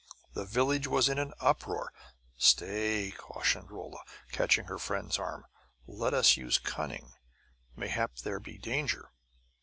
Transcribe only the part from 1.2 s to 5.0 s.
uproar. "Stay!" cautioned Rolla, catching her